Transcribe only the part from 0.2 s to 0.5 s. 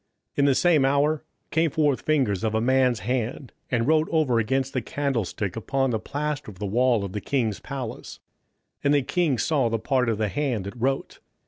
27:005:005 In